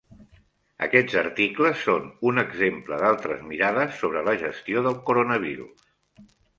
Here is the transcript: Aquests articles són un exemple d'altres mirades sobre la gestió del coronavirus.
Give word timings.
Aquests 0.85 1.17
articles 1.21 1.83
són 1.89 2.09
un 2.31 2.43
exemple 2.45 2.99
d'altres 3.05 3.47
mirades 3.53 4.03
sobre 4.03 4.27
la 4.33 4.37
gestió 4.45 4.87
del 4.91 5.01
coronavirus. 5.13 5.91